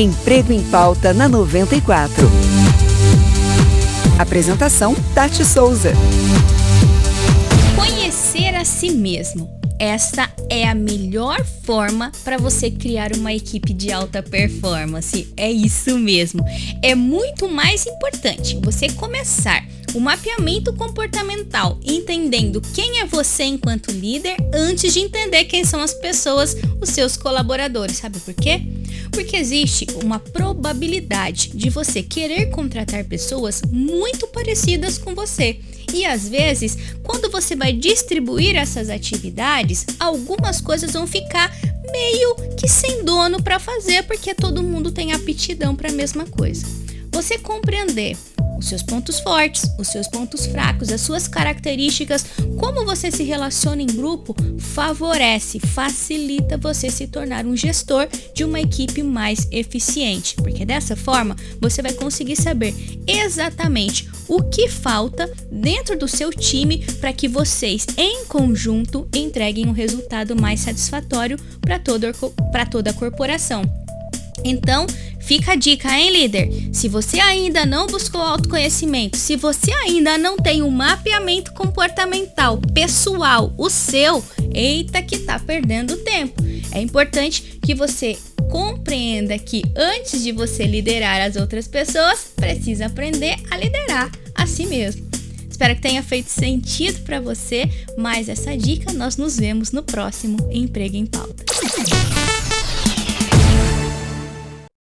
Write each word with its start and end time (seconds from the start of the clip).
Emprego 0.00 0.50
em 0.50 0.62
Pauta 0.62 1.12
na 1.12 1.28
94. 1.28 2.26
Apresentação: 4.18 4.96
Tati 5.14 5.44
Souza. 5.44 5.92
Conhecer 7.76 8.54
a 8.54 8.64
si 8.64 8.92
mesmo. 8.92 9.60
Esta 9.78 10.30
é 10.48 10.66
a 10.66 10.74
melhor 10.74 11.44
forma 11.44 12.12
para 12.24 12.38
você 12.38 12.70
criar 12.70 13.14
uma 13.14 13.32
equipe 13.32 13.74
de 13.74 13.92
alta 13.92 14.22
performance. 14.22 15.32
É 15.36 15.50
isso 15.50 15.98
mesmo. 15.98 16.42
É 16.82 16.94
muito 16.94 17.46
mais 17.46 17.86
importante 17.86 18.58
você 18.62 18.88
começar 18.90 19.62
o 19.94 20.00
mapeamento 20.00 20.72
comportamental, 20.74 21.78
entendendo 21.84 22.62
quem 22.74 23.00
é 23.00 23.06
você 23.06 23.44
enquanto 23.44 23.90
líder 23.90 24.36
antes 24.54 24.94
de 24.94 25.00
entender 25.00 25.44
quem 25.44 25.64
são 25.64 25.80
as 25.80 25.92
pessoas, 25.94 26.56
os 26.80 26.88
seus 26.90 27.16
colaboradores. 27.16 27.98
Sabe 27.98 28.18
por 28.20 28.34
quê? 28.34 28.62
Porque 29.10 29.36
existe 29.36 29.86
uma 30.02 30.18
probabilidade 30.18 31.50
de 31.54 31.68
você 31.70 32.02
querer 32.02 32.50
contratar 32.50 33.04
pessoas 33.04 33.62
muito 33.70 34.26
parecidas 34.28 34.98
com 34.98 35.14
você. 35.14 35.60
E 35.92 36.04
às 36.04 36.28
vezes, 36.28 36.76
quando 37.02 37.30
você 37.30 37.56
vai 37.56 37.72
distribuir 37.72 38.56
essas 38.56 38.88
atividades, 38.88 39.84
algumas 39.98 40.60
coisas 40.60 40.92
vão 40.92 41.06
ficar 41.06 41.52
meio 41.90 42.36
que 42.56 42.68
sem 42.68 43.04
dono 43.04 43.42
para 43.42 43.58
fazer, 43.58 44.04
porque 44.04 44.34
todo 44.34 44.62
mundo 44.62 44.92
tem 44.92 45.12
aptidão 45.12 45.74
para 45.74 45.88
a 45.88 45.92
mesma 45.92 46.24
coisa. 46.26 46.64
Você 47.12 47.38
compreender 47.38 48.16
os 48.60 48.68
seus 48.68 48.82
pontos 48.82 49.18
fortes, 49.18 49.64
os 49.78 49.88
seus 49.88 50.06
pontos 50.06 50.46
fracos, 50.46 50.92
as 50.92 51.00
suas 51.00 51.26
características, 51.26 52.24
como 52.58 52.84
você 52.84 53.10
se 53.10 53.24
relaciona 53.24 53.82
em 53.82 53.86
grupo, 53.86 54.36
favorece, 54.58 55.58
facilita 55.58 56.58
você 56.58 56.90
se 56.90 57.06
tornar 57.06 57.46
um 57.46 57.56
gestor 57.56 58.06
de 58.34 58.44
uma 58.44 58.60
equipe 58.60 59.02
mais 59.02 59.48
eficiente, 59.50 60.36
porque 60.36 60.64
dessa 60.64 60.94
forma 60.94 61.34
você 61.60 61.80
vai 61.80 61.94
conseguir 61.94 62.36
saber 62.36 62.74
exatamente 63.06 64.08
o 64.28 64.42
que 64.42 64.68
falta 64.68 65.30
dentro 65.50 65.98
do 65.98 66.06
seu 66.06 66.30
time 66.30 66.84
para 67.00 67.12
que 67.12 67.26
vocês, 67.26 67.86
em 67.96 68.26
conjunto, 68.26 69.08
entreguem 69.14 69.66
um 69.66 69.72
resultado 69.72 70.40
mais 70.40 70.60
satisfatório 70.60 71.38
para 71.62 71.78
toda, 71.78 72.12
toda 72.70 72.90
a 72.90 72.94
corporação. 72.94 73.62
Então, 74.44 74.86
fica 75.30 75.52
a 75.52 75.54
dica, 75.54 75.88
hein, 75.96 76.10
líder? 76.10 76.50
Se 76.72 76.88
você 76.88 77.20
ainda 77.20 77.64
não 77.64 77.86
buscou 77.86 78.20
autoconhecimento, 78.20 79.16
se 79.16 79.36
você 79.36 79.70
ainda 79.70 80.18
não 80.18 80.36
tem 80.36 80.60
um 80.60 80.70
mapeamento 80.70 81.52
comportamental 81.52 82.58
pessoal, 82.74 83.54
o 83.56 83.70
seu, 83.70 84.24
eita 84.52 85.00
que 85.00 85.20
tá 85.20 85.38
perdendo 85.38 85.98
tempo. 85.98 86.42
É 86.72 86.80
importante 86.80 87.60
que 87.64 87.76
você 87.76 88.18
compreenda 88.50 89.38
que 89.38 89.62
antes 89.76 90.20
de 90.20 90.32
você 90.32 90.64
liderar 90.64 91.20
as 91.20 91.36
outras 91.36 91.68
pessoas, 91.68 92.32
precisa 92.34 92.86
aprender 92.86 93.36
a 93.52 93.56
liderar 93.56 94.10
a 94.34 94.48
si 94.48 94.66
mesmo. 94.66 95.08
Espero 95.48 95.76
que 95.76 95.82
tenha 95.82 96.02
feito 96.02 96.28
sentido 96.28 97.04
para 97.04 97.20
você, 97.20 97.70
mas 97.96 98.28
essa 98.28 98.56
dica 98.56 98.92
nós 98.92 99.16
nos 99.16 99.36
vemos 99.36 99.70
no 99.70 99.84
próximo 99.84 100.38
Emprego 100.50 100.96
em 100.96 101.06
Pauta. 101.06 101.49